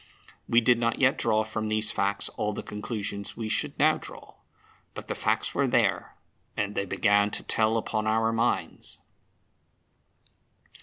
We 0.49 0.61
did 0.61 0.79
not 0.79 0.97
yet 0.97 1.19
draw 1.19 1.43
from 1.43 1.69
these 1.69 1.91
facts 1.91 2.27
all 2.29 2.53
the 2.53 2.63
conclusions 2.63 3.37
we 3.37 3.49
should 3.49 3.77
now 3.77 3.97
draw. 3.99 4.33
But 4.95 5.07
the 5.07 5.13
facts 5.13 5.53
were 5.53 5.67
there, 5.67 6.15
and 6.57 6.73
they 6.73 6.85
began 6.85 7.29
to 7.29 7.43
tell 7.43 7.77
upon 7.77 8.07
our 8.07 8.33
minds. 8.33 8.97